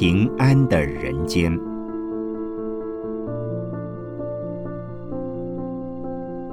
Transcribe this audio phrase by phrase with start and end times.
[0.00, 1.52] 平安的人间。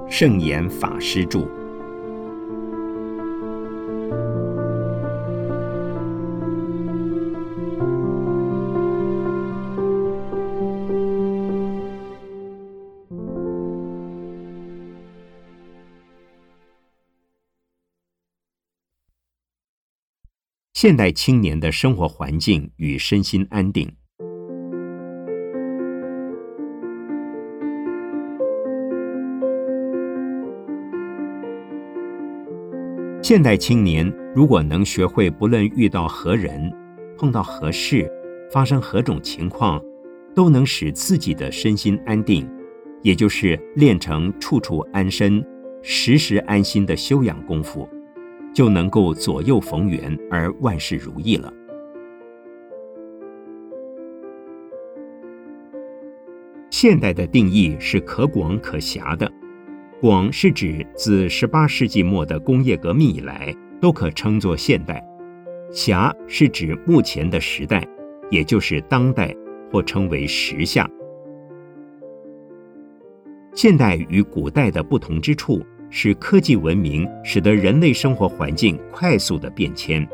[0.10, 1.57] 圣严法师著。
[20.80, 23.92] 现代青年的生活环境与身心安定。
[33.24, 36.72] 现代青年如果能学会，不论遇到何人、
[37.18, 38.08] 碰到何事、
[38.52, 39.84] 发生何种情况，
[40.36, 42.48] 都能使自己的身心安定，
[43.02, 45.44] 也就是练成处处安身、
[45.82, 47.90] 时时安心的修养功夫。
[48.58, 51.54] 就能够左右逢源而万事如意了。
[56.72, 59.32] 现代的定义是可广可狭的，
[60.02, 65.08] 广是指自十八世纪末的工业革命以来都可称作现代，
[65.72, 67.88] 狭是指目前的时代，
[68.32, 69.32] 也就是当代
[69.72, 70.90] 或称为时下。
[73.54, 75.64] 现代与古代的不同之处。
[75.90, 80.08] 是科技文明使得人类生活环境快速的变迁，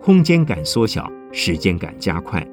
[0.00, 2.46] 空间感缩小，时间感加快，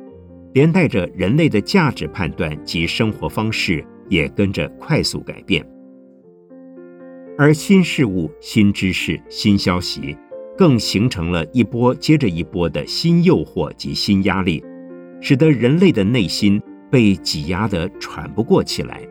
[0.53, 5.65] 连带着人类的价值判断及生活方式也跟着快速改变。
[7.37, 10.17] 而新事物、新知识、新消息，
[10.57, 14.63] 更形成了一波接着一波的新诱惑及新压力，
[15.21, 19.01] 使得人类的内心被挤压得喘不过气来。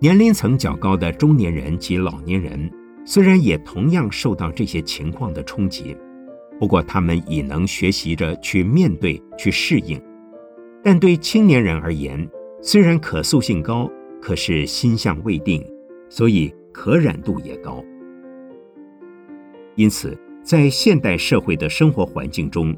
[0.00, 2.70] 年龄层较高的中年人及老年人，
[3.04, 5.96] 虽然也同样受到这些情况的冲击，
[6.60, 10.00] 不过他们已能学习着去面对、去适应。
[10.84, 12.28] 但对青年人而言，
[12.62, 13.90] 虽然可塑性高，
[14.22, 15.66] 可是心象未定，
[16.08, 17.84] 所以可染度也高。
[19.74, 22.72] 因此，在现代社会的生活环境中，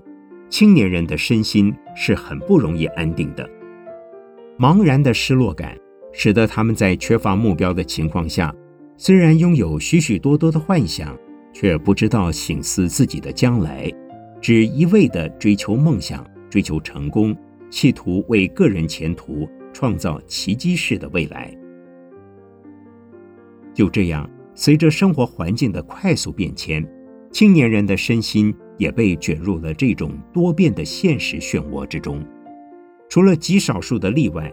[0.49, 3.47] 青年人的身心是很不容易安定的，
[4.59, 5.77] 茫然的失落感。
[6.13, 8.55] 使得他们在缺乏目标的情况下，
[8.97, 11.17] 虽然拥有许许多多的幻想，
[11.53, 13.91] 却不知道醒思自己的将来，
[14.41, 17.35] 只一味地追求梦想、追求成功，
[17.71, 21.57] 企图为个人前途创造奇迹式的未来。
[23.73, 26.87] 就这样，随着生活环境的快速变迁，
[27.33, 32.21] 青年人的身心也被卷入了这种多变的现实漩涡之中。
[33.09, 34.53] 除了极少数的例外。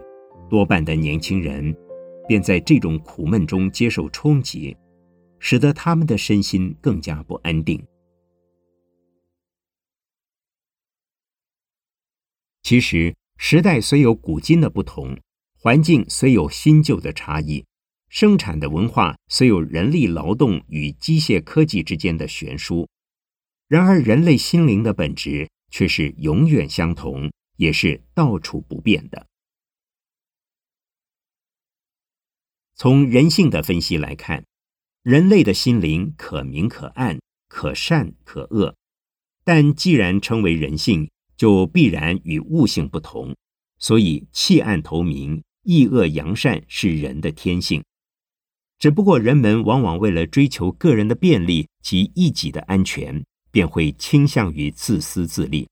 [0.49, 1.75] 多半的年轻人
[2.27, 4.75] 便在这种苦闷中接受冲击，
[5.39, 7.81] 使得他们的身心更加不安定。
[12.63, 15.17] 其实，时代虽有古今的不同，
[15.57, 17.63] 环境虽有新旧的差异，
[18.09, 22.87] 生产的文化虽有人力劳动与机械科技之间的悬殊，
[23.67, 29.26] 然而人类心灵的本质却是永远相同，也是到处不变的。
[32.77, 34.45] 从人性的分析来看，
[35.01, 38.75] 人类的心灵可明可暗，可善可恶。
[39.43, 43.35] 但既然称为人性，就必然与物性不同。
[43.79, 47.83] 所以弃暗投明、抑恶扬善是人的天性。
[48.77, 55.67] 只不过人们往往为了追求个人的便利及一己的安全，便会倾向于自私自利。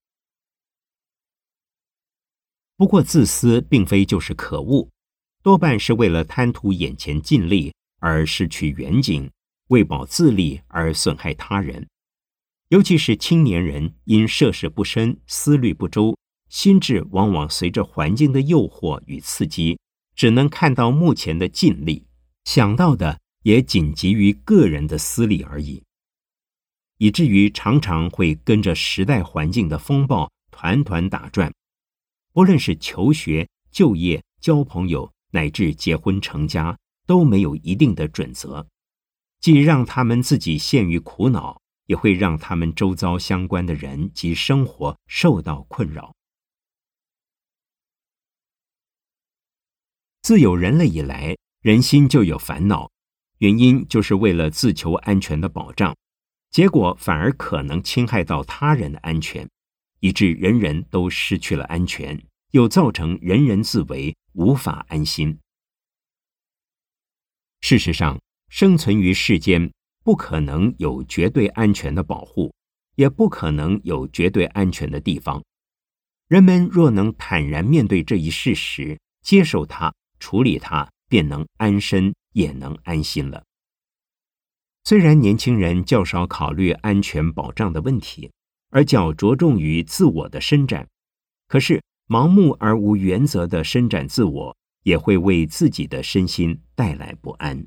[2.75, 4.89] 不过自私并非就是可恶。
[5.45, 9.29] 多半是为了贪图眼前尽利而失去远景，
[9.67, 11.87] 为保自利而损害他人。
[12.69, 16.17] 尤其是青年人，因涉世不深、思虑不周，
[16.49, 19.77] 心智往往随着环境的诱惑与刺激，
[20.15, 22.07] 只能看到目前的尽力，
[22.45, 25.83] 想到的也仅急于个人的私利而已，
[26.97, 31.53] 以至于常常会跟着时代环境的风暴团团打转。
[32.33, 35.11] 不论是求学、就业、交朋友。
[35.35, 38.65] 乃至结婚成家都没有一定的准则，
[39.41, 46.15] 既让他们自己陷于苦恼，也会让他们周遭相关的人及生活受到困扰。
[50.21, 52.89] 自有人类以来，人心就有烦恼，
[53.39, 55.93] 原因就是为了自求安全的保障，
[56.49, 59.49] 结果反而可能侵害到他人的安全，
[59.99, 62.25] 以致人人都失去了安全。
[62.55, 65.37] 又造成人人自危，无法安心。
[67.59, 68.17] 事实上，
[68.47, 69.73] 生存于世间
[70.05, 72.55] 不可能有绝对安全的保护，
[72.95, 75.43] 也不可能有绝对安全的地方。
[76.29, 83.43] 人们若能坦然面对这一事实，接受它，处理它，便能安身，也能安心了。
[84.85, 88.31] 虽然年轻人较少考虑安全保障的问题，
[88.69, 90.87] 而较着重于自我的伸展，
[91.49, 97.65] 可是盲目而无原则的伸展自我，也会为自己的身心带来不安。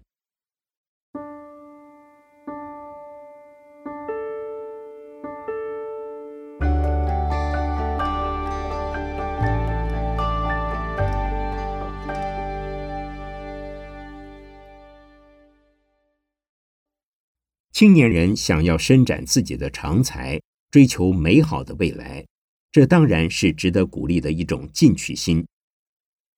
[17.72, 20.40] 青年人想要伸展自己的长才，
[20.70, 22.24] 追求美好的未来，
[22.70, 25.46] 这当然是值得鼓励的一种进取心。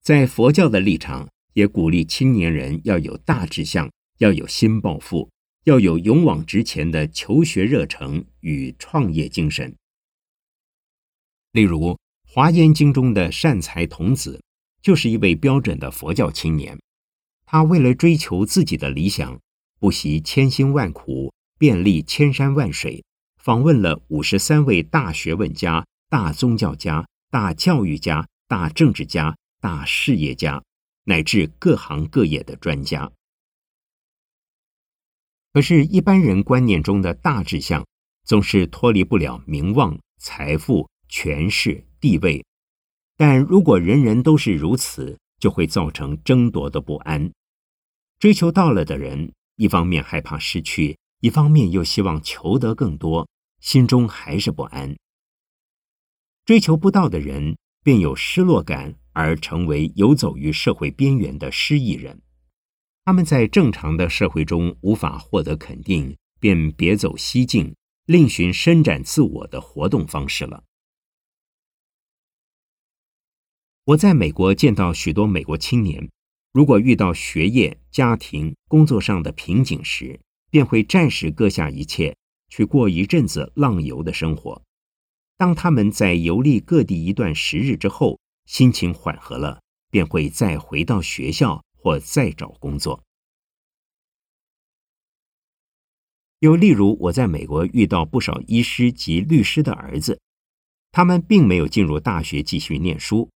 [0.01, 5.29] 在佛教的立场，也鼓励青年人要有大志向，要有新抱负，
[5.65, 9.75] 要有勇往直前的求学热诚与创业精神。
[11.51, 11.79] 例如，
[12.25, 14.41] 《华严经》中的善财童子，
[14.81, 16.79] 就是一位标准的佛教青年。
[17.45, 19.39] 他为了追求自己的理想。
[19.81, 23.03] 不惜千辛万苦，遍历千山万水，
[23.39, 30.61] 访问了五十三位大学问家、大宗教家、大教育家、大政治家、大事业家，
[31.05, 33.09] 乃至各行各业的专家。
[35.53, 37.87] 可是，一般人观念中的大志向，
[38.25, 42.43] 总是脱离不了名望、财富、权势、地位。
[43.15, 47.31] 但如果人人都是如此，就会造成争夺的不安。
[48.19, 49.31] 追求到了的人。
[49.55, 53.29] 一方面害怕失去，一方面又希望求得更多，
[53.61, 54.97] 心中还是不安。
[56.45, 62.21] 追求不到的人便有失落感，而成为游走于社会边缘的失意人。
[63.05, 70.63] 他们在正常的社会中无法获得肯定，便别走西径，另寻伸展自我的活动方式了。
[73.85, 76.09] 我在美国见到许多美国青年。
[76.53, 82.15] 如果遇到学业、家庭、工作上的瓶颈时，便会暂时搁下一切，
[82.49, 84.61] 去过一阵子浪游的生活。
[85.41, 89.59] 当他们在游历各地一段时日之后，心情缓和了，
[89.89, 93.03] 便会再回到学校或再找工作。
[96.41, 100.21] 又例如，我在美国遇到不少医师及律师的儿子，
[100.91, 103.27] 他们并没有进入大学继续念书，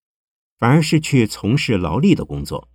[0.60, 2.69] 反而是去从事劳力的工作。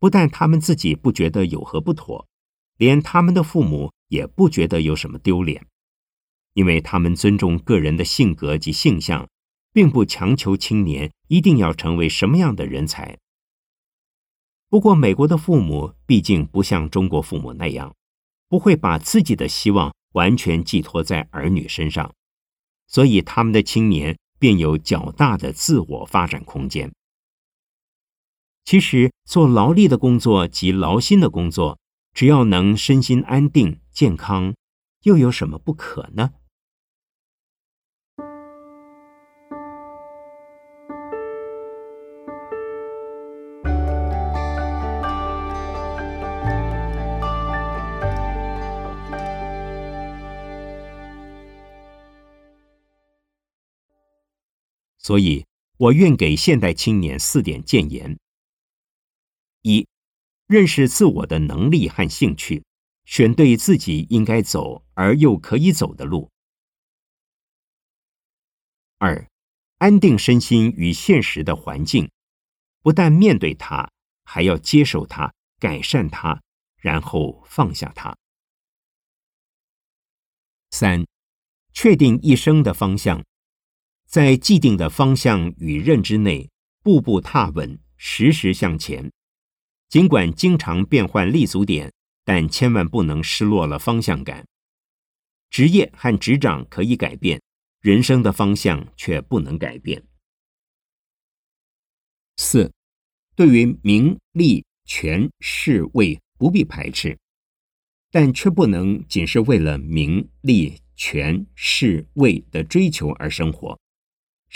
[0.00, 2.26] 不但他们自己不觉得有何不妥，
[2.78, 5.64] 连他们的父母也不觉得有什么丢脸，
[6.56, 9.28] 因为他们尊重个人的性格及性向，
[9.74, 13.18] 并不强求青年一定要成为什么样的人才。
[14.70, 17.94] 不过，美国的父母毕竟不像中国父母那样，
[18.48, 22.14] 不会把自己的希望完全寄托在儿女身上，
[22.86, 26.90] 所以他们的青年便有较大的自我发展空间。
[28.64, 31.78] 其实做劳力的工作及劳心的工作，
[32.14, 34.54] 只要能身心安定、健康，
[35.02, 36.30] 又有什么不可呢？
[55.06, 55.46] 所以，
[55.76, 58.18] 我愿给现代青年四点建言。
[59.62, 59.86] 一、
[60.48, 62.64] 认识自我的能力和兴趣，
[63.04, 66.28] 选对自己应该走而又可以走的路。
[68.98, 69.30] 二、
[69.78, 72.10] 安定身心与现实的环境，
[72.82, 73.88] 不但面对它，
[74.24, 76.42] 还要接受它、改善它，
[76.78, 78.16] 然后放下它。
[80.72, 81.06] 三、
[81.72, 83.24] 确定一生的方向，
[84.06, 86.48] 在既定的方向与认知内，
[86.82, 89.10] 步步踏稳，时时向前。
[89.88, 91.92] 尽管经常变换立足点，
[92.24, 94.46] 但千万不能失落了方向感。
[95.50, 97.40] 职业和职掌可以改变，
[97.80, 100.02] 人生的方向却不能改变。
[102.36, 102.72] 四，
[103.34, 107.18] 对于名利权势位不必排斥，
[108.10, 113.78] 但却不能仅是为了名利权势位的追求而生活。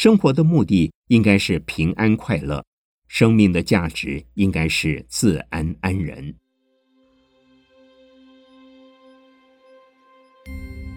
[0.03, 2.65] 生活的目的应该是平安快乐。
[3.07, 6.35] 生命的价值应该是自安安人。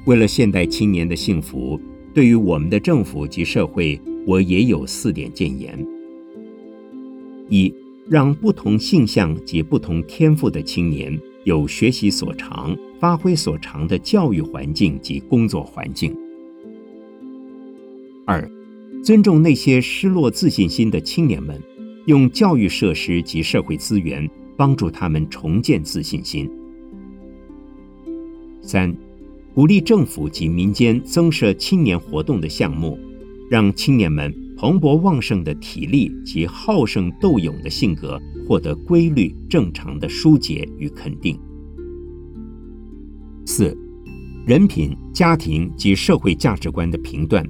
[0.06, 1.78] 为了现代青年的幸福，
[2.14, 5.78] 对于我们的政府及社会，我也有四点谏言：
[7.50, 7.76] 一，
[8.10, 16.16] 让不同性向及不同天赋的青年有学习所长、发挥所长的教育环境及工作环境，
[18.26, 18.50] 二，
[19.04, 21.62] 尊重那些失落自信心的青年们，
[22.06, 26.50] 用教育设施及社会资源帮助他们重建自信心。
[28.62, 28.96] 三，
[29.54, 32.98] 鼓励政府及民间增设青年活动的项目，
[33.50, 38.18] 让青年们蓬勃旺盛的体力及好胜斗勇的性格
[38.48, 41.38] 获得规律正常的疏解与肯定。
[43.46, 43.78] 四，
[44.48, 47.46] 人品、家庭及社会价值观的评断，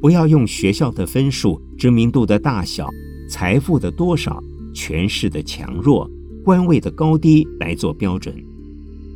[0.00, 2.88] 不要用学校的分数、知名度的大小、
[3.28, 6.08] 财富的多少、权势的强弱、
[6.44, 8.34] 官位的高低来做标准。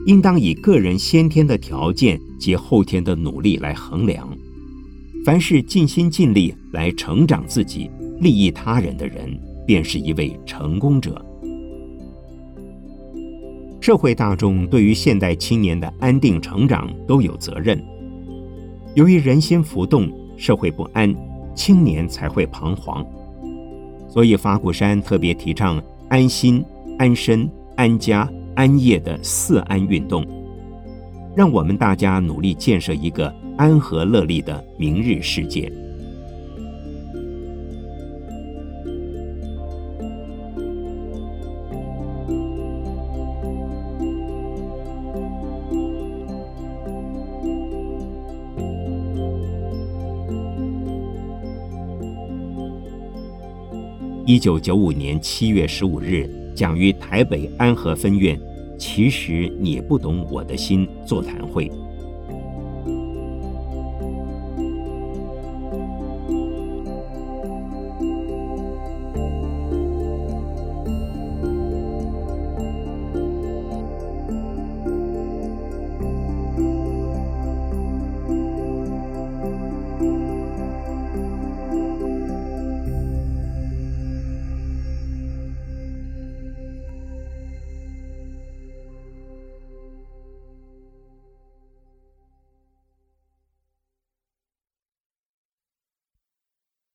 [0.06, 4.28] 应当以个人先天的条件及后天的努力来衡量。
[5.24, 7.88] 凡是尽心尽力来成长自己、
[8.20, 11.24] 利益他人的人，便是一位成功者。
[13.80, 17.80] 社会大众对于现代青年的安定成长都有责任。
[18.96, 21.14] 由于人心浮动、社会不安，
[21.54, 23.06] 青年才会彷徨。
[24.08, 26.64] 所以法鼓山特别提倡安心、
[26.98, 28.28] 安身、安家。
[28.54, 30.22] 安业的四安运动，
[31.34, 35.72] 让我们大家努力建设一个安和乐利的明日世界。
[54.32, 56.26] 一九九五年七月十五日。
[56.54, 58.40] 讲于台北安和分院，
[58.78, 61.70] 其实你不懂我的心座谈会。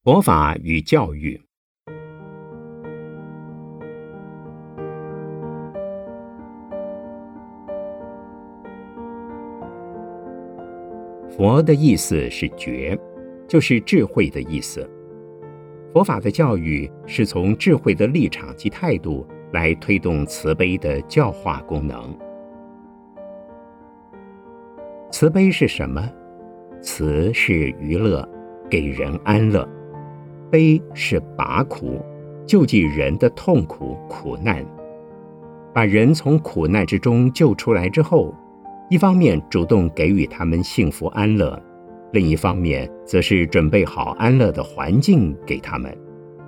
[0.08, 1.38] 佛法与教育。
[11.28, 12.98] 佛的意思是觉，
[13.50, 14.90] 就是智慧的意思。
[15.92, 22.18] 佛法的教育是从智慧的立场及态度来推动慈悲的教化功能。
[25.12, 26.02] 慈悲是什么？
[26.82, 28.26] 慈是娱乐，
[28.70, 29.68] 给人安乐。
[30.50, 32.02] 悲是拔苦，
[32.46, 34.66] 救济人的痛苦苦难，
[35.74, 38.34] 把人从苦难之中救出来之后，
[38.90, 41.62] 一方面主动给予他们幸福安乐，
[42.14, 45.96] 另一方面则是准备好安乐的环境给他们，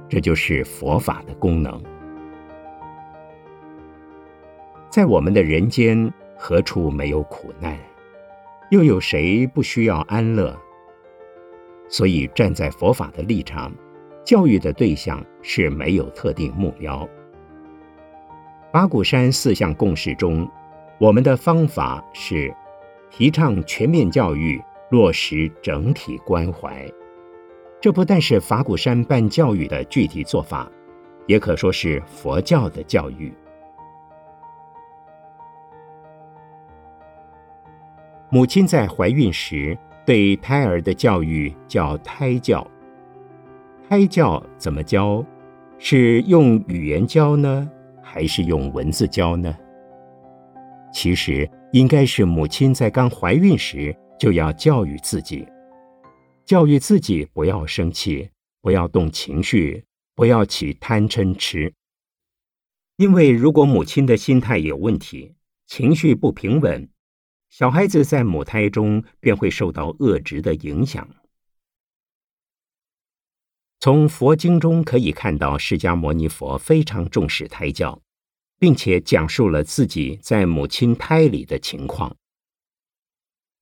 [0.07, 1.81] 这就是佛法的功能。
[4.89, 7.77] 在我们的人间，何处没有苦难？
[8.71, 10.55] 又有谁不需要安乐？
[11.89, 13.71] 所以站在佛法的立场。
[14.23, 17.07] 教育的对象是没有特定目标。
[18.71, 20.47] 八股山四项共识中，
[20.99, 22.53] 我们的方法是
[23.09, 24.61] 提倡全面教育，
[24.91, 26.87] 落实整体关怀。
[27.81, 30.69] 这不但是法鼓山办教育的具体做法，
[31.25, 33.33] 也可说是佛教的教育。
[38.29, 42.65] 母亲在怀孕时对胎儿的教育叫胎教。
[43.89, 45.25] 胎教怎么教？
[45.79, 47.67] 是用语言教呢，
[48.03, 49.51] 还是用文字教呢？
[50.93, 55.43] 其实应该是母亲在刚怀孕时就要教育自己，
[56.45, 58.29] 教育自己不要生气，
[58.61, 61.73] 不要动情绪，不要起贪嗔痴。
[62.97, 65.33] 因为如果母亲的心态有问题，
[65.65, 66.87] 情绪不平稳，
[67.49, 71.09] 小孩子在母胎中便会受到恶质的影响。
[73.81, 78.01] 从佛经中可以看到，释迦牟尼佛非常重视胎教，
[78.59, 82.13] 并且讲述了自己在母亲胎里的情况。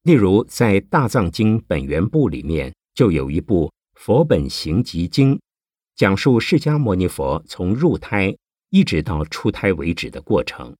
[0.02, 5.36] 例如，在《大藏经》本源部里面，就有一部《佛本行集经》，
[5.96, 8.36] 讲述释迦牟尼佛从入胎
[8.72, 10.76] 一直到出胎为止的过程，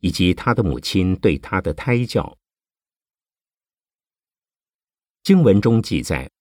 [0.00, 2.38] 以及他的母亲对他的胎教。
[5.22, 6.31] 经文中记载。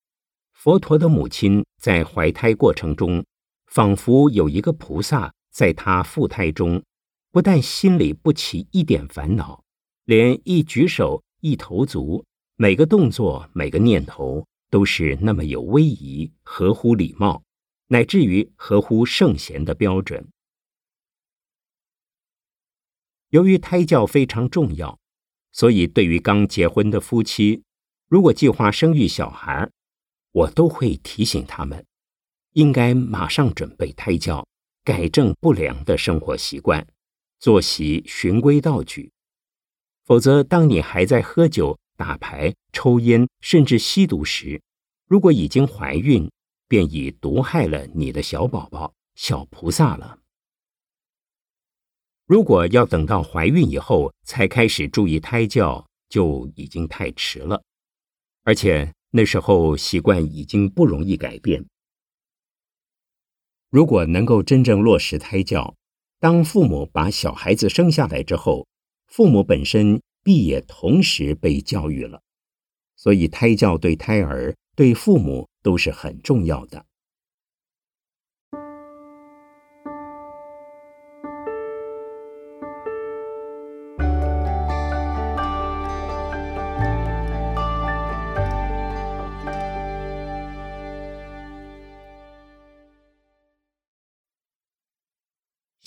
[0.64, 3.26] 佛陀的母亲在怀胎过程中，
[3.66, 6.84] 仿佛有一个菩萨在她腹胎中，
[7.32, 9.64] 不但心里不起一点烦恼，
[10.06, 12.24] 连一举手、一投足、
[12.58, 17.42] 每个动作、每个念头，都是那么有威仪、合乎礼貌，
[17.88, 20.30] 乃至于合乎圣贤的标准。
[23.30, 25.00] 由于胎教非常重要，
[25.52, 27.64] 所以对于刚结婚的夫妻，
[28.08, 29.68] 如果计划生育小孩，
[30.32, 31.86] 我都会提醒他们，
[32.54, 34.48] 应该马上准备胎教，
[34.84, 36.88] 改正不良的生活习惯，
[37.40, 39.12] 作息循规蹈矩。
[40.06, 44.62] 否则，当你还在喝酒、打牌、抽烟，甚至吸毒时，
[45.08, 46.30] 如果已经怀孕，
[46.68, 50.20] 便已毒害了你的小宝宝、小菩萨了。
[52.26, 57.62] 如果要等到怀孕以后才开始注意胎教，就已经太迟了，
[58.44, 61.66] 而且那时候习惯已经不容易改变。
[63.70, 65.76] 如果能够真正落实胎教，
[66.20, 68.68] 当父母把小孩子生下来之后，
[69.08, 72.22] 父母本身必也同时被教育了，
[72.96, 76.86] 所以胎教对胎儿、对父母都是很重要的。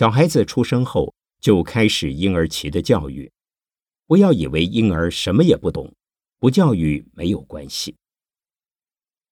[0.05, 1.15] 小孩子出生后。
[1.41, 3.31] 就开始婴儿期的教育，
[4.07, 5.95] 不要以为婴儿什么也不懂，
[6.39, 7.97] 不教育没有关系。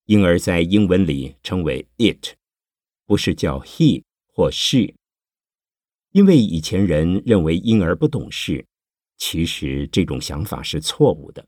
[0.07, 2.35] 婴儿在英文里称为 it，
[3.07, 4.95] 不是叫 he 或 she，
[6.11, 8.67] 因为以前人认为婴儿不懂事，
[9.17, 11.47] 其实这种想法是错误的。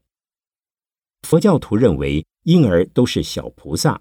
[1.22, 4.00] 佛教徒认为婴儿都是小菩萨，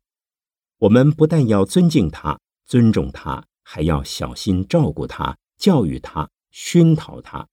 [0.79, 6.29] 我们不但要尊敬他、尊重他，还要小心照顾他、教育他。
[6.55, 7.49] 熏陶他。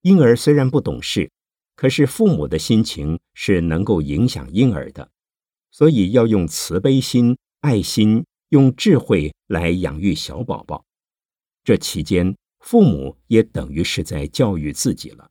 [0.00, 1.30] 婴儿虽然不懂事，
[1.76, 5.12] 可是父母的心情是能够影响婴儿的，
[5.70, 10.84] 所以要用慈悲心、爱心，用智慧来养育小宝宝。
[11.62, 15.30] 这期间，父母也等于是在教育自己了。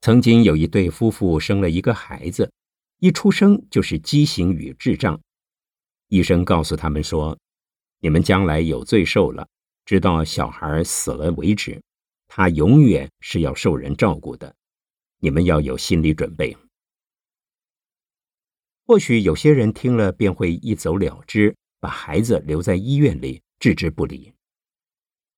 [0.00, 2.52] 曾经有一对夫妇生了一个孩子，
[2.98, 5.20] 一出生就是畸形与智障，
[6.08, 7.38] 医生告诉他们说。
[8.00, 9.48] 你们将来有罪受了，
[9.84, 11.82] 直到小孩死了为止，
[12.28, 14.54] 他永远是要受人照顾的。
[15.18, 16.56] 你们要有心理准备。
[18.84, 24.32] 或许有些人听了便会一走了之，把孩子留在医院里置之不理。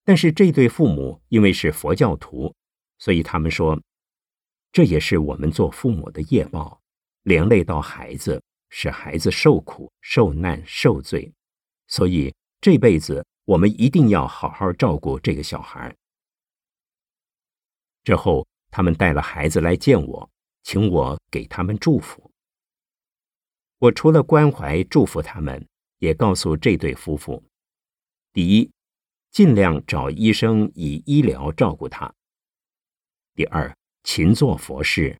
[0.04, 2.52] 但是这对父母因为是佛教徒，
[2.98, 3.80] 所以他们说，
[4.72, 6.82] 这也是我们做父母的业报，
[7.22, 11.32] 连累到孩子，使孩子受苦、受难、受罪，
[11.86, 12.34] 所以。
[12.60, 15.94] 这辈子我们一定要好好照顾这个小孩。
[18.02, 20.28] 之后，他们带了孩子来见我，
[20.64, 22.32] 请我给他们祝福。
[23.78, 25.64] 我除了关怀祝福他们，
[25.98, 27.40] 也告诉这对夫妇：
[28.32, 28.72] 第一，
[29.30, 32.12] 尽量找医生以医疗照顾他；
[33.36, 35.16] 第二，勤做佛事，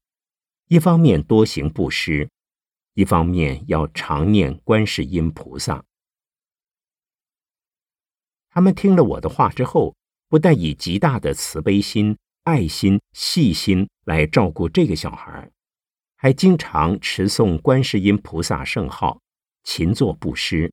[0.69, 2.29] 一方面多行布施，
[2.93, 5.83] 一方面要常念观世音菩萨。
[8.51, 9.97] 他们听了我的话之后，
[10.29, 15.51] 不但以极大的慈悲心、爱心、细心来照顾这个小孩，
[16.17, 19.23] 还经常持诵观世音菩萨圣号，
[19.65, 20.71] 勤做布施，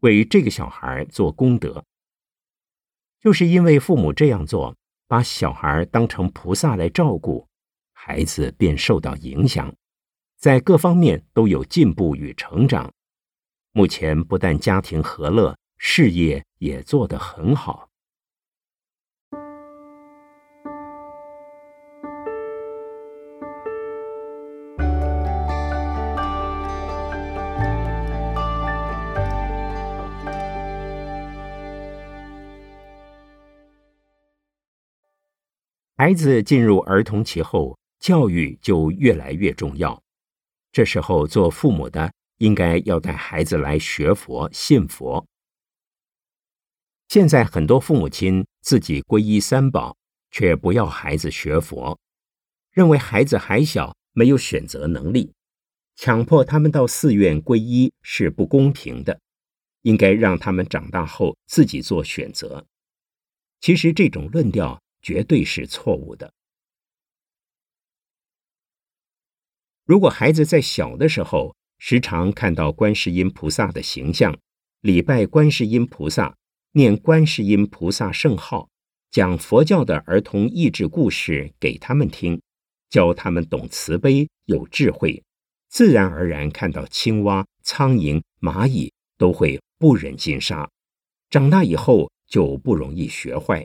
[0.00, 1.84] 为这个小孩做功德。
[3.20, 4.74] 就是因为父母这样做，
[5.06, 7.46] 把小孩当成菩萨来照顾，
[8.06, 9.74] 孩子便受到影响，
[10.36, 12.92] 在各方面都有进步与成长。
[13.72, 15.56] 目前不但家庭和乐。
[15.78, 17.88] 事业也做得很好。
[35.96, 40.02] 孩子进入儿童期后，教育就越来越重要。
[40.70, 45.26] 这时候，做父母的应该要带孩子来学佛、信佛。
[47.08, 49.96] 现在很多父母亲自己皈依三宝，
[50.30, 51.98] 却不要孩子学佛，
[52.72, 55.32] 认为孩子还小，没有选择能力，
[55.96, 59.18] 强迫他们到寺院皈依是不公平的，
[59.80, 62.66] 应该让他们长大后自己做选择。
[63.62, 66.30] 其实这种论调绝对是错误的。
[69.84, 74.38] 如果孩子在小的时候时常看到观世音菩萨的形象，
[74.80, 76.34] 礼拜观世音菩萨。
[76.76, 78.68] 念观世音菩萨圣号，
[79.12, 82.42] 讲佛教的儿童益智故事给他们听，
[82.90, 85.22] 教他们懂慈悲、有智慧，
[85.68, 90.68] 自然而然看到青蛙、苍蝇、蚂蚁都会不忍心杀，
[91.30, 93.64] 长大以后就不容易学坏。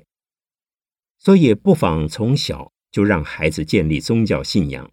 [1.17, 4.91] 所以，不妨从小就让孩子建立宗教信仰，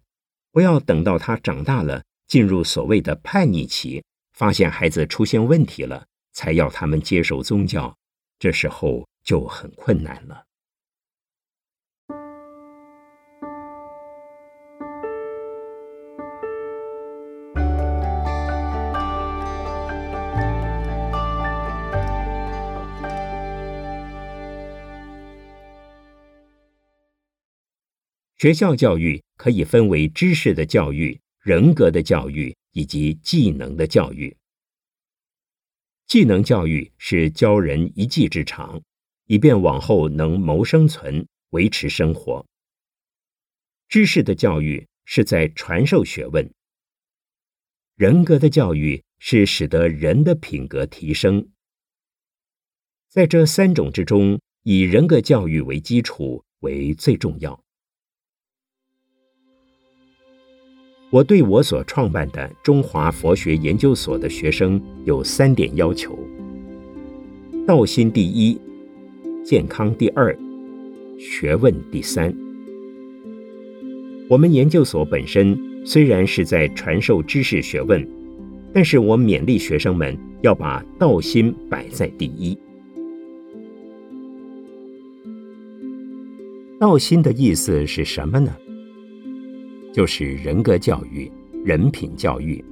[0.57, 7.95] 不要等到他长大了，进入所谓的叛逆期，发现孩子出现问题了，才要他们接受宗教，
[8.39, 10.46] 这时候就很困难了。
[28.37, 34.37] 学校教育可以分为知识的教育、人格的教育以及技能的教育。
[36.05, 38.79] 技能教育是教人一技之长，
[39.25, 42.45] 以便往后能谋生存、维持生活。
[43.89, 46.47] 知识的教育是在传授学问。
[47.95, 51.49] 人格的教育是使得人的品格提升。
[53.09, 57.63] 在这三种之中，以人格教育为基础为最重要。
[61.09, 66.19] 我对我所创办的中华佛学研究所的学生有三点要求：
[67.65, 68.59] 道心第一，
[69.41, 70.37] 健康第二，
[71.17, 72.35] 学问第三。
[74.27, 78.05] 我们研究所本身虽然是在传授知识学问，
[78.73, 82.57] 但是我勉励学生们要把道心摆在第一。
[86.77, 88.53] 道心的意思是什么呢？
[89.97, 91.27] 就是人格教育、
[91.65, 92.63] 人品教育。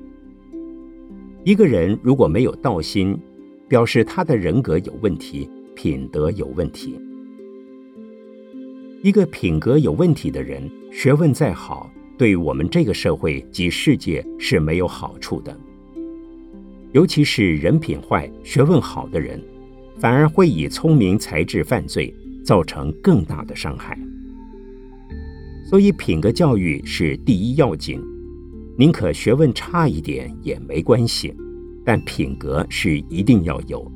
[1.43, 3.17] 一个人如果没有道心，
[3.67, 6.99] 表示他的人格有问题，品德有问题。
[9.01, 15.59] 一个品格有问题的人，学问再好，对我们这个社会及世界是没有好处的。
[16.91, 19.41] 尤其是人品坏、学问好的人，
[19.97, 23.99] 反而会以聪明才智犯罪，造成更大的伤害。
[25.65, 27.99] 所以，品格教育是第一要紧。
[28.77, 31.33] 宁可学问差一点也没关系，
[31.83, 33.91] 但品格是一定要有。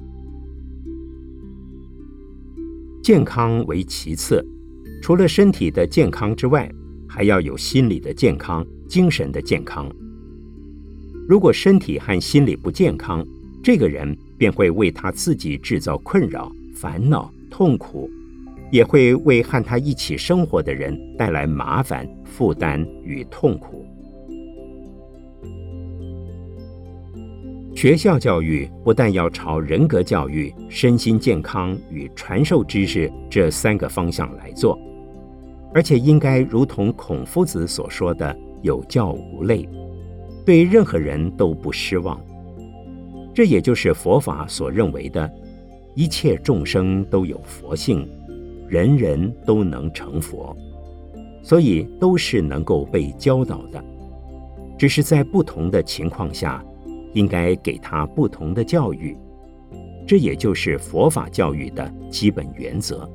[3.04, 4.46] 健康为其次，
[5.02, 6.72] 除了身体的健康之外，
[7.08, 9.90] 还要有心理的健康、精神的健康。
[11.28, 13.26] 如果身体和心理不健康，
[13.62, 18.10] 这个人便会为他自己制造困扰、烦恼、痛苦。
[18.72, 23.86] 也会为和他一起生活的人带来麻烦、负担与痛苦。
[27.76, 34.78] 学校教育不但要朝人格教育、身心健康与传授知识这三个方向来做，
[35.74, 39.68] 而且应该如同孔夫子所说的“有教无类”，
[40.46, 42.20] 对任何人都不失望。
[43.34, 45.32] 这也就是佛法所认为的，
[45.96, 48.06] 一切众生都有佛性。
[48.70, 50.56] 人人都能成佛，
[51.42, 53.84] 所以都是能够被教导的，
[54.78, 56.64] 只是在不同的情况下，
[57.14, 59.18] 应该给他不同的教育，
[60.06, 63.10] 这也就是佛法教育的基本原则。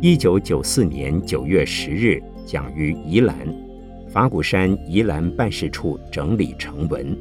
[0.00, 3.34] 一九九四年九月十日，讲于宜兰
[4.08, 7.18] 法鼓山宜兰办事处整理成文。